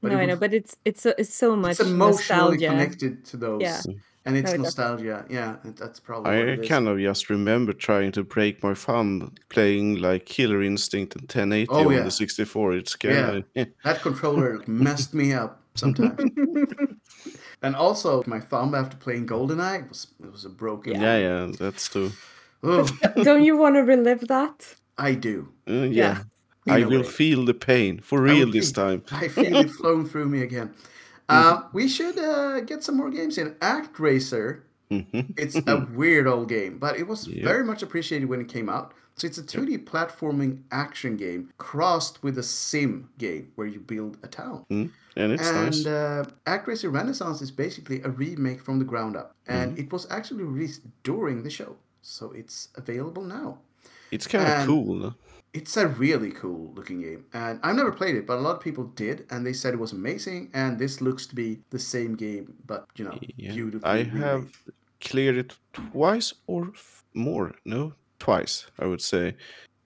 [0.01, 2.69] But no, it I know, but it's it's so, it's so much it's emotionally nostalgia.
[2.69, 3.63] connected to those.
[3.63, 3.81] Yeah.
[4.25, 5.25] And it's No, it nostalgia.
[5.29, 6.69] Yeah, that's probably what I it is.
[6.69, 11.69] kind of just remember trying to break my thumb playing like Killer Instinct in 1080
[11.71, 12.03] Oh, on yeah.
[12.05, 12.75] the 64.
[12.75, 16.21] It's kind of That controller messed me up sometimes.
[17.63, 21.01] and also, my thumb after playing GoldenEye it was it was a broken.
[21.01, 22.13] yeah, yeah, that's too.
[22.63, 22.87] Oh,
[23.23, 24.75] Don't you want to relive that?
[24.99, 25.49] I do.
[25.69, 26.19] Uh, yeah,
[26.67, 26.75] Yeah.
[26.75, 27.09] I will way.
[27.09, 29.03] feel the pain for real this feel- time.
[29.25, 30.75] I feel it flowing through me again.
[31.29, 33.55] Uh, we should uh, get some more games in.
[33.61, 34.61] ActRaiser.
[34.91, 37.45] It's a weird old game, but it was Yeah.
[37.45, 38.93] very much appreciated when it came out.
[39.17, 44.19] So it's a 2D platforming action game crossed with a sim game where you build
[44.23, 44.65] a town.
[44.71, 45.87] Mm, and it's and nice.
[45.87, 46.25] uh,
[46.91, 49.81] Renaissance is basically a remake from the ground up, and Mm-hmm.
[49.83, 53.59] it was actually released during the show, so it's available now.
[54.11, 55.15] It's kind of cool.
[55.55, 58.63] It's a really cool looking game, and I've never played it, but a lot of
[58.63, 60.51] people did, and they said it was amazing.
[60.55, 63.53] And this looks to be the same game, but you know, Yeah.
[63.55, 63.91] beautifully.
[63.91, 64.23] I remade.
[64.23, 64.47] have
[65.01, 67.53] cleared it twice or f- more.
[67.67, 69.35] No, twice, I would say,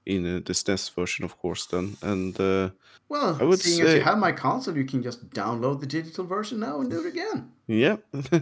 [0.06, 1.96] in uh, the SNES version, of course, then.
[2.02, 2.70] And uh,
[3.08, 5.86] Well, I would seeing as say- you have my console, you can just download the
[5.86, 7.50] digital version now and do it again.
[7.68, 7.96] Yeah,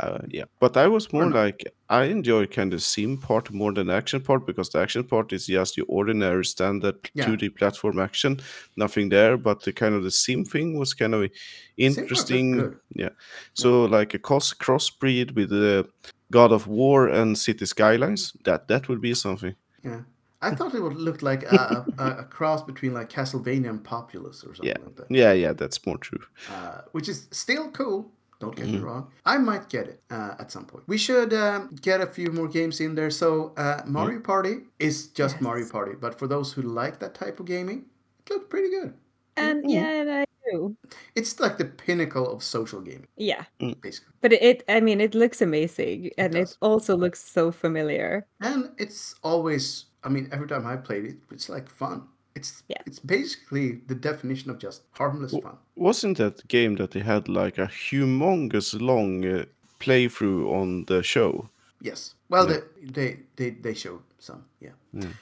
[0.00, 0.44] uh, yeah.
[0.60, 4.46] But I was more like I enjoy kind of sim part more than action part
[4.46, 7.26] because the action part is just the ordinary standard Yeah.
[7.26, 8.40] 2D platform action,
[8.76, 9.38] nothing there.
[9.38, 11.30] But the kind of the sim thing was kind of
[11.78, 12.74] interesting.
[12.94, 13.10] Yeah.
[13.54, 15.88] So like a cross crossbreed with the
[16.30, 18.34] God of War and City Skylines.
[18.44, 19.54] That that would be something.
[19.82, 20.02] Yeah.
[20.40, 24.44] I thought it would look like a, a, a cross between like Castlevania and Populous
[24.44, 24.84] or something Yeah.
[24.84, 25.10] like that.
[25.10, 25.52] Yeah, yeah.
[25.52, 26.20] That's more true.
[26.50, 28.12] uh, which is still cool.
[28.40, 28.74] Don't get Mm-hmm.
[28.76, 29.10] me wrong.
[29.26, 30.84] I might get it uh, at some point.
[30.86, 33.10] We should um, get a few more games in there.
[33.10, 35.42] So uh, Mario Party is just Yes.
[35.42, 37.86] Mario Party, but for those who like that type of gaming,
[38.20, 38.94] it looks pretty good.
[39.36, 39.70] And Mm-hmm.
[39.70, 40.76] yeah, and I do.
[41.16, 43.44] It's like the pinnacle of social gaming, Yeah,
[43.82, 44.14] basically.
[44.20, 46.56] but it, it I mean, it looks amazing, and it, does.
[46.62, 48.24] also looks so familiar.
[48.40, 52.02] And it's always, I mean, every time I played it, it's like fun.
[52.34, 52.82] It's Yeah.
[52.86, 55.56] it's basically the definition of just harmless fun.
[55.76, 59.44] Wasn't that game that they had like a humongous long uh,
[59.80, 61.48] playthrough on the show?
[61.80, 62.14] Yes.
[62.28, 64.44] Well, they, they they they showed some.
[64.60, 64.74] Yeah.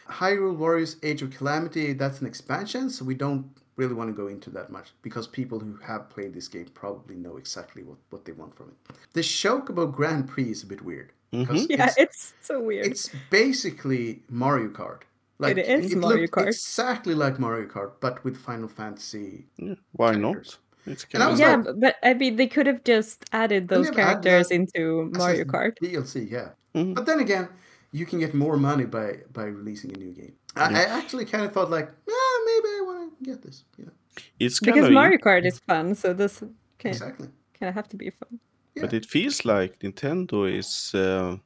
[0.08, 1.92] Hyrule Warriors: Age of Calamity.
[1.94, 3.44] That's an expansion, so we don't
[3.76, 7.16] really want to go into that much because people who have played this game probably
[7.16, 8.96] know exactly what what they want from it.
[9.12, 12.86] The Chocobo Grand Prix is a bit weird because Yeah, it's, it's so weird.
[12.86, 15.02] it's basically Mario Kart,
[15.38, 16.46] Like It is it Mario Kart.
[16.48, 19.46] exactly like Mario Kart, but with Final Fantasy.
[19.58, 20.58] Yeah, why Characters.
[20.86, 20.92] not?
[20.92, 23.68] It's And I kind of yeah, like- but I mean, they could have just added
[23.68, 25.72] those they've added characters into as Mario a Kart.
[25.82, 26.50] DLC, yeah.
[26.74, 26.94] Mhm.
[26.94, 27.48] But then again,
[27.92, 30.34] you can get more money by by releasing a new game.
[30.56, 33.64] I, I actually kind of thought like, ah, maybe I want to get this.
[33.78, 33.92] You know,
[34.38, 36.42] it's kind Because of Mario Kart is fun, so this
[36.78, 37.28] can exactly.
[37.58, 38.38] kind of have to be fun.
[38.80, 41.36] But it feels like Nintendo is uh,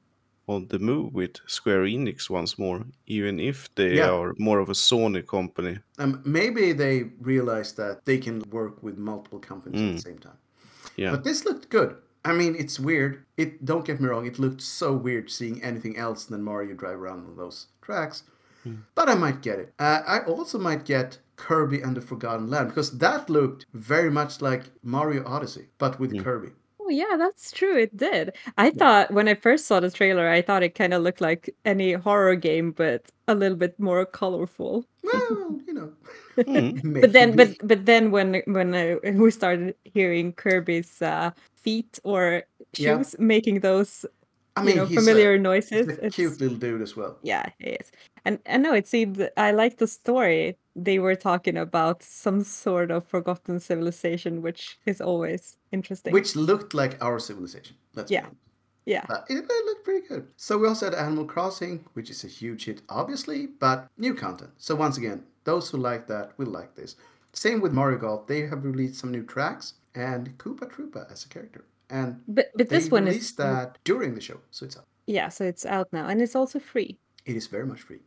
[0.48, 4.10] on the move with Square Enix once more, even if they Yeah.
[4.10, 5.78] are more of a Sony company.
[5.98, 10.38] Um, maybe they realize that they can work with multiple companies at the same time.
[10.96, 11.12] Yeah.
[11.12, 11.96] But this looked good.
[12.24, 13.24] I mean, it's weird.
[13.36, 14.26] It don't get me wrong.
[14.26, 18.24] It looked so weird seeing anything else than Mario drive around on those tracks.
[18.94, 19.72] But I might get it.
[19.78, 24.40] Uh, I also might get Kirby and the Forgotten Land because that looked very much
[24.40, 26.50] like Mario Odyssey, but with Kirby.
[26.80, 27.76] Oh yeah, that's true.
[27.78, 28.32] It did.
[28.58, 31.48] I thought when I first saw the trailer, I thought it kind of looked like
[31.64, 34.84] any horror game, but a little bit more colorful.
[35.02, 35.90] Well, you know.
[37.00, 42.44] But then, but but then when when I, we started hearing Kirby's uh, feet or
[42.76, 42.96] Yeah.
[42.96, 44.06] shoes making those
[44.56, 47.18] I you know he's a- familiar he's noises, a it's cute little dude as well.
[47.22, 47.92] yeah, it is.
[48.24, 50.56] And and no, it seemed I like the story.
[50.84, 56.12] They were talking about some sort of forgotten civilization, which is always interesting.
[56.12, 57.76] Which looked like our civilization.
[57.94, 58.26] Let's Yeah.
[58.86, 60.24] yeah, it, it looked pretty good.
[60.36, 64.52] So we also had Animal Crossing, which is a huge hit, obviously, but new content.
[64.56, 66.96] So once again, those who like that will like this.
[67.32, 68.26] Same with Mario Golf.
[68.26, 71.64] They have released some new tracks and Koopa Troopa as a character.
[71.90, 74.86] And but but they this one is released that during the show, so it's out.
[75.06, 76.98] yeah, so it's out now and it's also free.
[77.26, 78.00] It is very much free.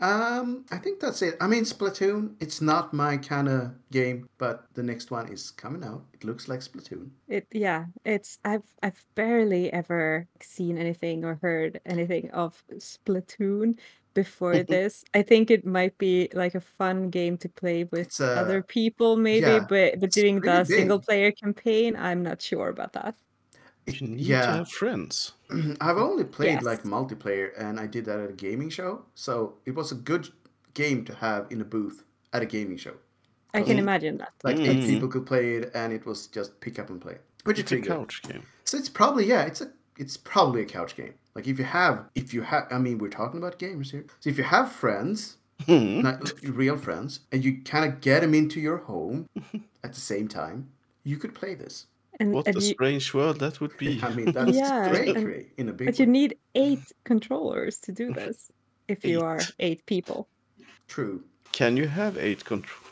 [0.00, 1.36] Um, I think that's it.
[1.40, 2.34] I mean, Splatoon.
[2.40, 6.04] It's not my kind of game, but the next one is coming out.
[6.14, 7.10] It looks like Splatoon.
[7.28, 13.78] It yeah, it's I've I've barely ever seen anything or heard anything of Splatoon
[14.14, 15.04] before this.
[15.12, 19.16] I think it might be like a fun game to play with a- other people
[19.16, 20.78] maybe, yeah, but but it's doing the big.
[20.78, 23.16] single player campaign, I'm not sure about that.
[23.86, 25.32] You need to have friends.
[25.80, 26.62] I've only played Yes.
[26.62, 29.04] like multiplayer, and I did that at a gaming show.
[29.14, 30.28] So it was a good
[30.74, 32.94] game to have in a booth at a gaming show.
[33.52, 34.32] I can imagine that.
[34.44, 34.86] Like eight Mm.
[34.86, 37.72] people could play it, and it was just pick up and play, which is It's
[37.72, 37.96] a pretty good.
[37.98, 38.42] couch game.
[38.64, 41.14] So it's probably yeah, it's a it's probably a couch game.
[41.34, 44.04] Like if you have if you have, I mean, we're talking about gamers here.
[44.20, 45.36] So if you have friends,
[45.66, 46.00] Hmm.
[46.02, 49.26] not real friends, and you kind of get them into your home
[49.84, 50.68] at the same time,
[51.04, 51.86] you could play this.
[52.20, 53.98] And, What and a you, strange world that would be.
[54.02, 57.92] I mean, that's Yeah, great and- in a big but you need eight controllers to
[57.92, 58.50] do this
[58.88, 60.28] if you are eight people.
[60.86, 61.24] True.
[61.52, 62.84] Can you have eight control?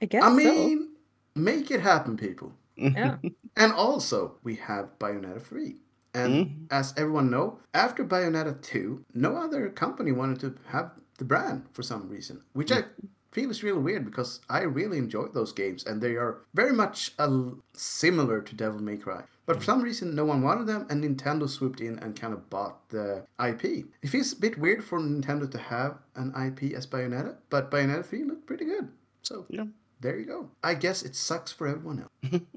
[0.00, 0.34] I guess I so.
[0.34, 0.88] mean,
[1.36, 2.52] make it happen, people.
[2.76, 3.16] Yeah.
[3.56, 5.76] And also, we have Bayonetta 3.
[6.14, 6.66] And Mm.
[6.70, 11.82] as everyone know, after Bayonetta 2, no other company wanted to have the brand for
[11.82, 12.84] some reason, which I
[13.32, 17.12] feel is really weird because I really enjoy those games and they are very much
[17.18, 19.22] uh, similar to Devil May Cry.
[19.46, 22.48] But for some reason, no one wanted them, and Nintendo swooped in and kind of
[22.48, 23.86] bought the IP.
[24.00, 28.04] It feels a bit weird for Nintendo to have an IP as Bayonetta, but Bayonetta
[28.06, 28.88] 3 looked pretty good.
[29.22, 29.64] So Yeah.
[30.00, 30.48] there you go.
[30.62, 32.42] I guess it sucks for everyone else.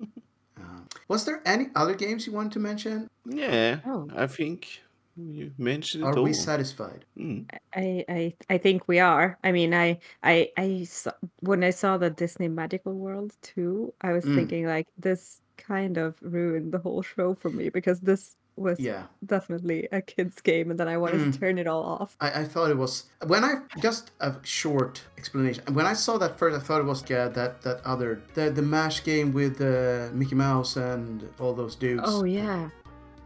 [0.58, 3.10] Uh, was there any other games you wanted to mention?
[3.26, 4.08] Yeah, Oh.
[4.16, 4.82] I think
[5.18, 6.24] you mentioned it Are all.
[6.24, 7.06] we satisfied?
[7.18, 7.46] Mm.
[7.76, 9.38] I, I I think we are.
[9.44, 14.12] I mean, I I I saw, when I saw the Disney Magical World too, I
[14.14, 14.36] was Mm.
[14.36, 19.04] thinking like this kind of ruined the whole show for me because this was Yeah.
[19.26, 21.34] definitely a kids game, and then I wanted Mm.
[21.34, 22.16] to turn it all off.
[22.22, 25.64] I, I thought it was when I just a short explanation.
[25.74, 28.62] When I saw that first, I thought it was yeah, that that other the the
[28.62, 32.04] Mash game with uh, Mickey Mouse and all those dudes.
[32.06, 32.70] Oh yeah.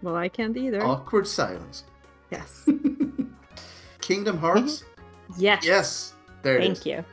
[0.02, 0.84] Well, I can't either.
[0.84, 1.84] Awkward silence.
[2.32, 2.68] Yes.
[4.02, 4.84] Kingdom Hearts.
[4.84, 5.42] Mm-hmm.
[5.42, 5.66] Yes.
[5.66, 6.80] yes, there it is.
[6.80, 7.06] Thank you.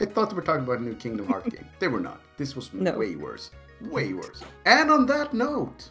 [0.00, 1.66] I thought we were talking about a new Kingdom Hearts game.
[1.78, 2.20] They were not.
[2.36, 2.96] This was No.
[2.98, 3.50] way worse.
[3.82, 4.42] Way worse.
[4.66, 5.90] And on that note,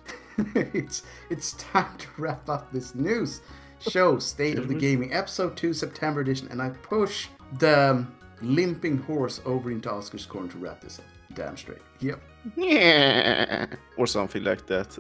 [0.56, 3.42] it's it's time to wrap up this news
[3.80, 7.28] show, State of the Gaming, episode 2, September edition, and I push
[7.60, 8.06] the
[8.42, 11.06] limping horse over into Oscar's corner to wrap this up.
[11.34, 11.80] Damn straight.
[12.00, 12.20] Yep.
[12.56, 13.66] Yeah,
[13.98, 14.98] or something like that.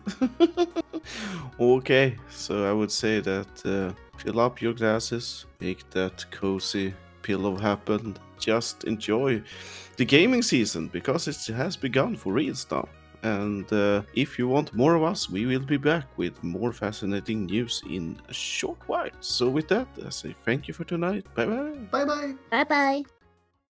[1.60, 7.56] okay, so I would say that uh, fill up your glasses, make that cozy pillow
[7.56, 8.18] happen.
[8.40, 9.42] Just enjoy
[9.96, 12.88] the gaming season because it has begun for real now.
[13.24, 17.46] And uh, if you want more of us, we will be back with more fascinating
[17.48, 19.10] news in a short while.
[19.22, 21.26] So, with that, I say thank you for tonight.
[21.34, 21.72] Bye bye.
[21.92, 22.34] Bye bye.
[22.52, 23.17] Bye bye.